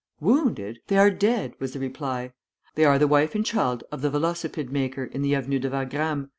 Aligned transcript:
'Wounded! 0.19 0.79
they 0.87 0.97
are 0.97 1.11
dead,' 1.11 1.53
was 1.59 1.73
the 1.73 1.79
reply. 1.79 2.33
'They 2.73 2.85
are 2.85 2.97
the 2.97 3.07
wife 3.07 3.35
and 3.35 3.45
child 3.45 3.83
of 3.91 4.01
the 4.01 4.09
velocipede 4.09 4.71
maker 4.71 5.03
in 5.03 5.21
the 5.21 5.35
Avenue 5.35 5.59
de 5.59 5.69
Wagram. 5.69 6.29